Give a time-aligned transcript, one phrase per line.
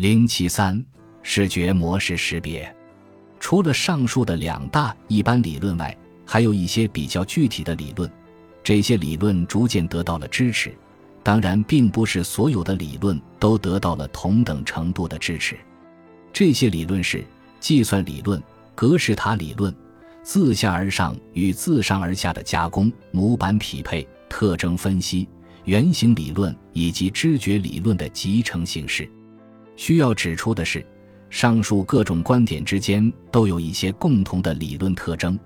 [0.00, 0.82] 零七三
[1.22, 2.74] 视觉模式识别。
[3.38, 8.10] 除了上述的两大一般理论外，还有一些比较具体的理论。
[8.62, 10.74] 这些理论逐渐得到了支持，
[11.22, 15.54] 当然，并不是所有的理论都得到了同等程度的支持。
[16.32, 17.22] 这些理论是
[17.60, 18.42] 计算理论、
[18.74, 19.74] 格式塔理论、
[20.22, 25.28] 自下而上与自上而下的加工、模板匹配、特征分析、
[25.66, 29.06] 原型理论以及知觉理论的集成形式。
[29.80, 30.84] 需要指出的是，
[31.30, 35.40] 上述各种观点之间都有一些共同的理论特征，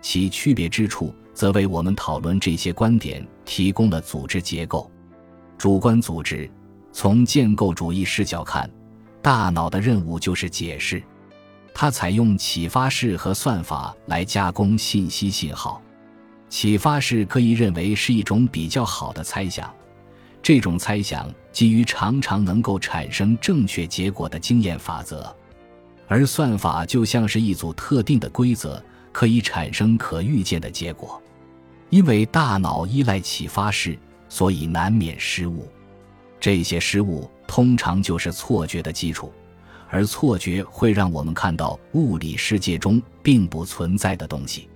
[0.00, 4.90] 其区别之处则为我们讨论这些观点提供了组织结构。
[5.56, 6.50] 主观组织，
[6.90, 8.68] 从建构主义视角看。
[9.22, 11.00] 大脑的任务就是解释，
[11.72, 15.80] 它采用启发式和算法来加工信息信号。
[16.48, 19.72] 启发式可以认为是一种比较好的猜想，
[20.46, 25.34] 这种猜想基于常常能够产生正确结果的经验法则，
[26.06, 31.20] 而算法就像是一组特定的规则，可以产生可预见的结果。
[31.90, 33.98] 因为大脑依赖启发式，
[34.28, 35.68] 所以难免失误。
[36.38, 37.28] 这些失误。
[37.48, 39.32] 通常就是错觉的基础，
[39.90, 44.68] 而错觉会让我们看到物理世界中并不存在的东西。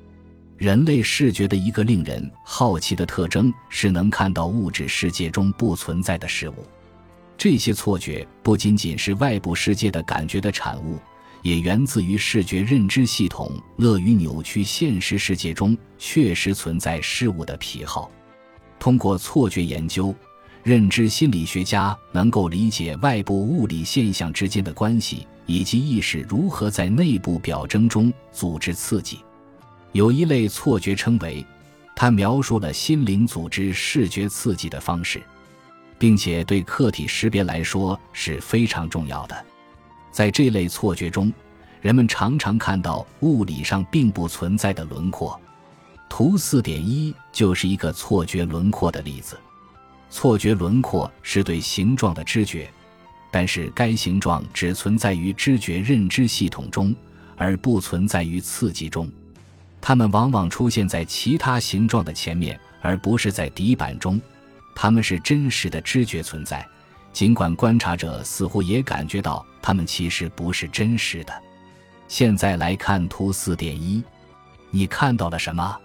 [0.60, 6.66] 人类视觉的一个令人好奇的特征是能看到物质世界中不存在的事物。
[7.38, 10.98] 这些错觉不仅仅是外部世界的感觉的产物，
[11.40, 18.10] 也源自于视觉认知系统乐于扭曲现实世界中确实存在事物的癖好。
[18.78, 20.14] 通过错觉研究。
[20.62, 29.20] 认知心理学家能够理解外部物理现象之间的关系，以及意识如何在内部表征中组织刺激。
[29.92, 31.44] 有一类错觉称为，
[31.96, 35.20] 它描述了心灵组织视觉刺激的方式，
[35.98, 39.44] 并且对客体识别来说是非常重要的。
[40.12, 41.32] 在这类错觉中，
[41.80, 45.38] 人们常常看到物理上并不存在的轮廓。
[46.08, 49.38] 图四点一就是一个错觉轮廓的例子。
[50.08, 52.68] 错觉轮廓是对形状的知觉，
[53.30, 56.94] 但是该形状只存在于知觉认知系统中，
[57.36, 59.10] 而不存在于刺激中。
[59.80, 64.20] 它们往往出现在其他形状的前面，而不是在底板中。
[64.74, 66.66] 它们是真实的知觉存在，
[67.12, 71.32] 尽管观察者似乎也感觉到它们其实不是真实的。
[72.08, 74.02] 现在来看图四点一，
[74.70, 75.76] 你看到了什么？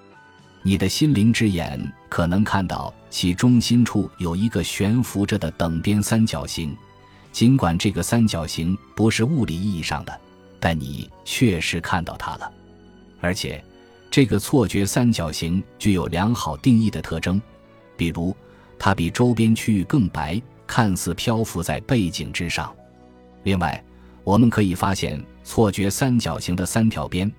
[0.64, 1.80] 你的心灵之眼
[2.10, 6.76] 可能看到其中心处有一个悬浮着的等边三角形，
[7.32, 10.22] 尽管这个三角形不是物理意义上的，
[10.60, 12.52] 但你确实看到它了。
[13.22, 13.64] 而且，
[14.16, 17.42] 这个错觉三角形具有良好定义的特征，
[17.98, 18.34] 比如
[18.80, 22.74] 它比周边区域更白，看似漂浮在背景之上。
[23.44, 23.84] 另外，
[24.24, 27.30] 我们可以发现错觉三角形的三条边。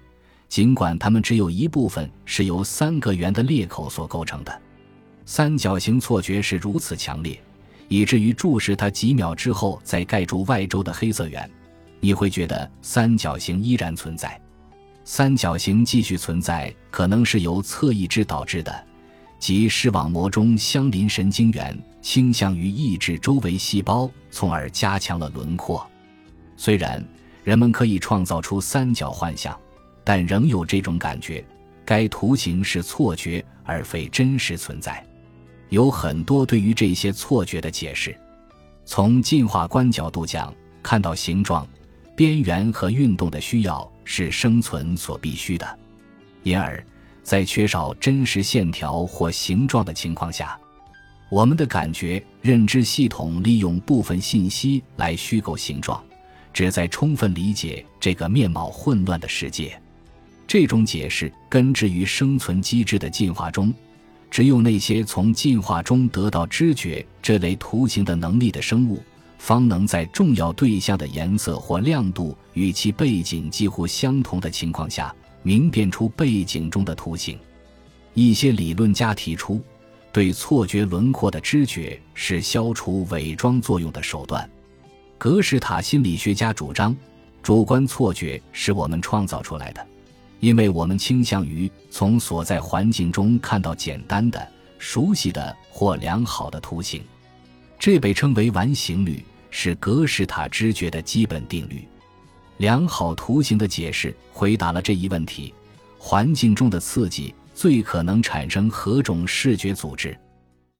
[0.51, 4.61] 尽管它们只有一部分是由三个圆的裂口所构成的，
[5.25, 7.41] 三角形错觉是如此强烈，
[7.89, 11.51] 以至于注视它几秒之后再盖住外周的黑色圆，
[12.01, 14.39] 你会觉得三角形依然存在。
[15.07, 18.87] 三角形继续存在可能是由侧翼支导致的，
[19.39, 25.89] 即视网膜中相邻神经元倾向于抑制周围细胞，从而加强了轮廓。
[26.59, 27.03] 虽然
[27.45, 29.59] 人们可以创造出三角幻象。
[30.09, 31.45] 但仍有这种感觉，
[31.85, 35.05] 该图形是错觉而非真实存在。
[35.69, 38.17] 有很多对于这些错觉的解释。
[38.85, 41.67] 从进化观角度讲，看到形状、
[42.15, 45.79] 边缘和运动的需要是生存所必须的，
[46.45, 46.83] 因而，
[47.25, 50.59] 在缺少真实线条或形状的情况下，
[51.29, 56.03] 我们的感觉认知系统利用部分信息来虚构形状，
[56.53, 59.79] 旨在充分理解这个面貌混乱的世界。
[60.47, 63.75] 这种解释根植于生存机制的进化中，
[64.31, 69.03] 只有那些从进化中得到知觉这类图形的能力的生物，
[69.39, 77.39] 方能在重要对象的颜色或亮度与其背景几乎相同的情况下，明辨出背景中的图形。
[78.15, 79.61] 一些理论家提出，
[80.13, 84.49] 对错觉轮廓的知觉是消除伪装作用的手段。
[85.19, 86.97] 格式塔心理学家主张，
[87.43, 89.87] 主观错觉是我们创造出来的。
[90.41, 94.47] 因为我们倾向于从所在环境中看到简单的、
[94.79, 97.03] 熟悉的或良好的图形，
[97.79, 101.87] 这被称为完形律，是格式塔知觉的基本定律。
[102.59, 105.53] 良好图形的解释回答了这一问题：
[105.99, 110.17] 环境中的刺激最可能产生何种视觉组织？